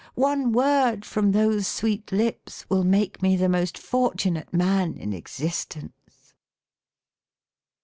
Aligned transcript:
One 0.15 0.51
word 0.51 1.05
from 1.05 1.31
those 1.31 1.67
sweet 1.67 2.11
lips 2.11 2.67
will 2.71 2.83
make 2.83 3.21
me 3.21 3.35
the 3.37 3.47
most 3.47 3.77
fortunate 3.77 4.51
man 4.51 4.97
in 4.97 5.13
existence 5.13 6.33